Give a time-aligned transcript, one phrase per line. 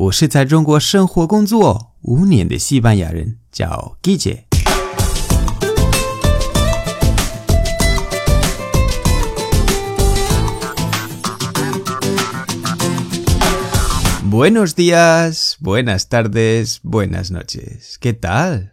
[0.00, 4.44] 我是在中国生活工作五年的西班牙人，叫 Guille。
[14.30, 17.96] Buenos días, buenas tardes, buenas noches.
[18.00, 18.68] ¿Qué tal?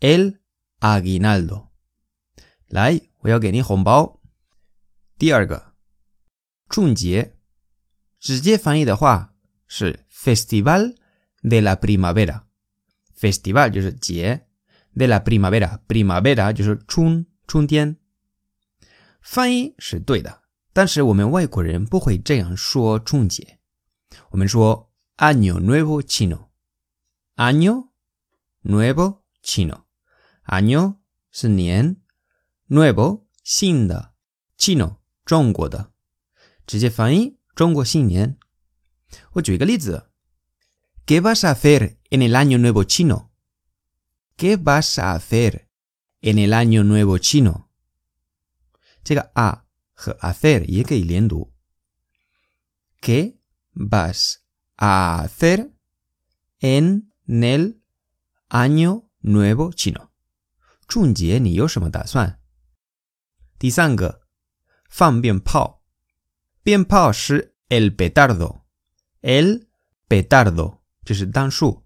[0.00, 0.40] el
[0.80, 1.67] aguinaldo.
[2.69, 3.01] 来。
[3.21, 4.21] 我要给你红包。
[5.17, 5.73] 第二个，
[6.69, 7.35] 春节，
[8.17, 9.35] 直接翻译的话
[9.67, 10.95] 是 Festival
[11.41, 12.43] de la Primavera。
[13.13, 14.47] Festival 就是节
[14.95, 17.97] ，de la Primavera，Primavera 就是春春天。
[19.19, 23.59] 翻译是对的，但是我们外国人不会这样说春节，
[24.29, 26.47] 我们说 Año Nuevo Chino。
[27.35, 27.89] Año
[28.63, 30.99] Nuevo Chino，Año
[31.31, 31.97] 是年。
[32.68, 34.14] Nuevo 新的，
[34.56, 35.92] Chino 中国的，
[36.66, 38.38] 直接翻译中国新年。
[39.32, 43.30] 我举一个例子：¿Qué vas a hacer en el año nuevo chino?
[44.36, 45.68] ¿Qué vas a hacer
[46.20, 47.68] en el año nuevo chino?
[49.04, 51.52] 这个 a 和 hacer 也可以连读。¿
[53.02, 53.36] Qué
[53.74, 54.36] vas
[54.76, 55.70] a hacer
[56.60, 57.82] en el
[58.48, 60.08] año nuevo chino?
[60.88, 62.40] 春节你有什么打算？
[63.58, 64.26] 第三个，
[64.88, 65.82] 放鞭炮。
[66.62, 69.68] 鞭炮是 el petardo，el
[70.08, 71.84] petardo 就是单数。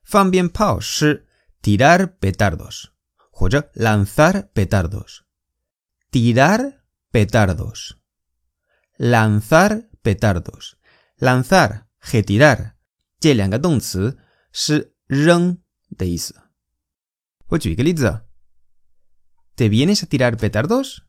[0.03, 1.29] 放鞭炮是
[1.61, 2.87] tirar petardos
[3.31, 6.81] 或者 lanzar petardos，tirar
[7.13, 12.77] petardos，lanzar petardos，lanzar 和 tirar。
[13.23, 14.19] 这两个动词
[14.53, 15.59] 是扔
[15.97, 16.35] 的意思。
[17.49, 21.03] 我举一个例子：¿Te vienes a tirar petardos?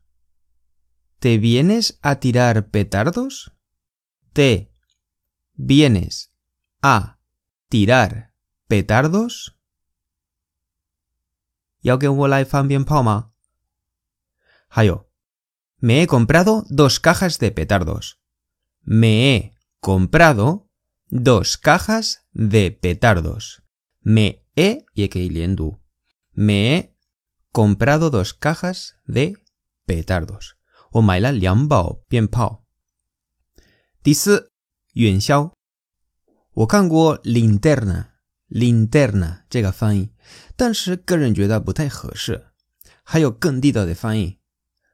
[1.20, 3.52] ¿Te vienes a tirar petardos?
[4.32, 4.72] ¿Te
[5.54, 6.30] vienes
[6.80, 7.18] a
[7.68, 8.32] tirar
[8.68, 9.52] petardos?
[11.82, 13.32] 要跟我来放鞭炮吗？
[14.68, 15.10] 还有，
[15.78, 18.18] me he comprado dos cajas de petardos.
[18.82, 20.63] Me he comprado
[21.08, 23.62] dos cajas de petardos.
[24.02, 24.86] Me he,
[26.34, 26.96] me he
[27.52, 29.36] comprado dos cajas de
[29.86, 30.56] petardos.
[30.92, 32.66] O maila liambao bien pao.
[34.02, 34.48] Dice
[34.94, 35.20] yuan
[36.52, 40.12] O kanguo linterna, linterna 这个翻译，
[40.56, 42.48] 但是个人觉得不太合适。
[43.04, 44.38] 还有更地道的翻译，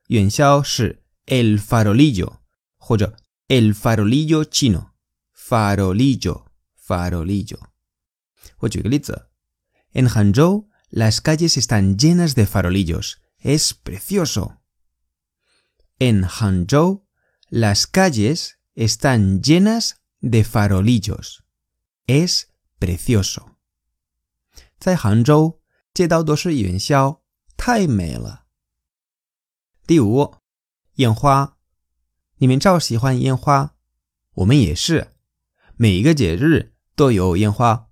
[0.08, 2.40] 元宵是 el farolillo
[2.76, 3.16] 或者
[3.48, 4.89] el farolillo chino。
[5.50, 7.58] farolillo, farolillo.
[9.92, 13.20] En Hangzhou las calles están llenas de farolillos.
[13.38, 14.62] Es precioso.
[15.98, 17.06] En Hangzhou
[17.48, 21.44] las calles están llenas de farolillos.
[22.06, 22.48] Es
[22.78, 23.56] precioso.
[24.78, 25.60] 在杭州，
[25.94, 27.22] 街道都是元宵，
[27.56, 28.44] 太美了。
[29.86, 30.36] 第五，
[30.96, 31.56] 烟花，
[32.36, 33.74] 你们超喜欢烟花，
[34.34, 35.09] 我们也是。
[35.80, 37.90] 每一个节日都有烟花，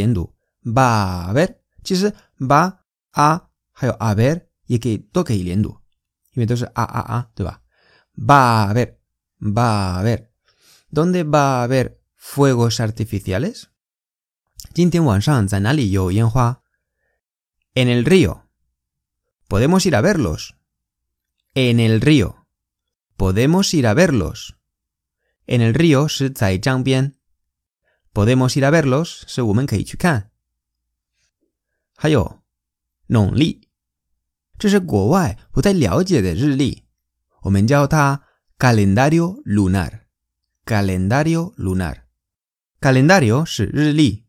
[0.64, 5.35] va a haber, chis, va a, a ver, y que toque.
[5.35, 5.50] Y
[6.35, 7.62] entonces a, a, a, te va.
[8.17, 9.00] Va a haber,
[9.41, 10.32] va a haber.
[10.91, 13.70] ¿Dónde va a haber fuegos artificiales?
[17.75, 18.49] En el río.
[19.49, 20.56] Podemos ir a verlos.
[21.55, 22.39] En el río.
[23.19, 24.56] Podemos ir a verlos.
[25.45, 27.13] En el río 是在江边。
[28.13, 30.31] Podemos ir a verlos 是我们可以去看。
[31.95, 32.42] 还有
[33.07, 33.69] 农历，
[34.57, 36.83] 这是国外不太了解的日历，
[37.44, 38.24] 我们叫它
[38.57, 44.25] calendario lunar。calendario lunar。calendario 是日历，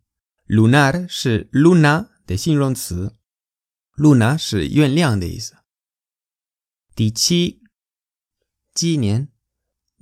[0.46, 3.16] lunar 是 luna 的形容词，
[3.96, 5.56] luna 是月亮的意思。
[6.94, 7.59] 第七，
[8.73, 9.27] 鸡年，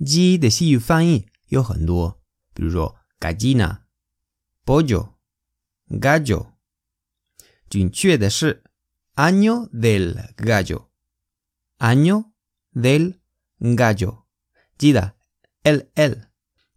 [0.04, 2.22] 鸡的西语翻译有很多，
[2.54, 3.80] 比如说 gallina、
[4.64, 5.16] pollo、
[5.88, 6.52] gallo。
[7.68, 8.62] 准确的是
[9.14, 12.30] año del gallo，año
[12.74, 13.18] del
[13.60, 14.24] gallo。
[14.78, 15.16] 记得
[15.62, 16.28] l l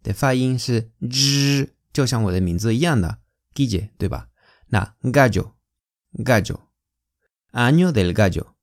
[0.02, 3.20] 的发音是 z，就像我的名字一样的
[3.54, 4.28] g i j 对吧？
[4.66, 8.54] 那 gallo，gallo，año del gallo，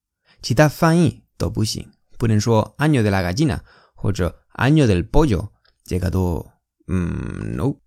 [0.42, 3.61] 其他翻译都不行，不能说 año de la gallina
[3.95, 5.51] 或者 año del pollo，
[5.85, 6.51] 这个都
[6.87, 7.81] 嗯 no，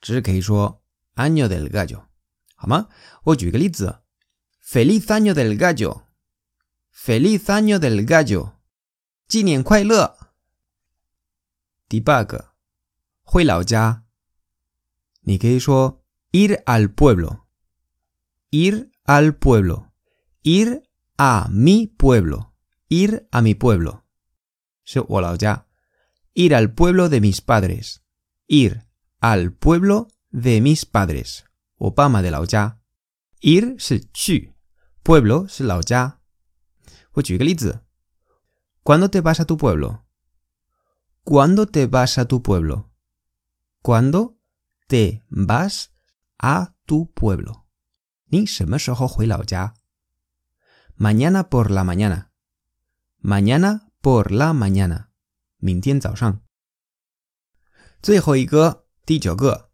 [0.00, 0.82] 只可以说
[1.16, 2.04] año del gallo，
[2.54, 2.88] 好吗？
[3.24, 3.98] 我举个例子，
[4.64, 8.52] Feliz año del gallo，Feliz año del gallo，
[9.26, 10.16] 纪念快乐。
[11.88, 12.54] 第八个，
[13.22, 14.04] 回老家，
[15.22, 16.02] 你可以说
[16.32, 20.84] ir al pueblo，ir al pueblo，ir
[21.16, 21.86] a mi
[22.89, 24.05] ir a mi pueblo.
[26.33, 28.03] Ir al pueblo de mis padres.
[28.47, 28.87] Ir
[29.19, 31.45] al pueblo de mis padres.
[31.77, 32.77] De la
[33.39, 33.75] Ir
[34.13, 34.53] es.
[35.03, 36.21] Pueblo es la ya.
[38.83, 40.05] ¿Cuándo te vas a tu pueblo?
[41.23, 42.93] ¿Cuándo te vas a tu pueblo?
[43.81, 44.39] ¿Cuándo
[44.87, 45.93] te vas
[46.37, 47.67] a tu pueblo?
[48.27, 48.65] Ni se
[49.45, 49.75] me.
[50.95, 52.31] Mañana por la mañana
[53.26, 55.10] Mañana por la mañana.
[55.58, 56.40] 明天早上。
[58.02, 59.70] 最后一个，第九个，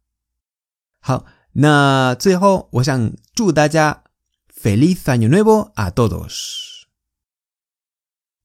[1.00, 4.03] 好， 那最后我想祝大家
[4.53, 6.83] feliz año nuevo a todos。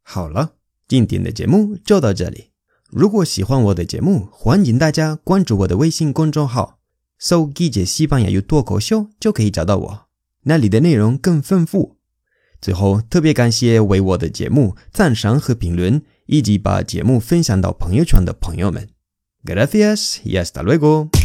[0.02, 0.54] 好了，
[0.88, 2.50] 今天的节目就到这里。
[2.90, 6.78] 如果喜欢我的节目，欢迎大家关注我的微信公众号，
[7.18, 10.06] 搜“季节西班牙语脱口秀”就可以找到我。
[10.42, 11.96] 那里的内容更丰富。
[12.60, 18.88] 最后，特别感谢为我的节目赞赏和评论，以及把节目分享到朋友圈的朋友们。
[19.44, 21.23] Gracias y hasta luego。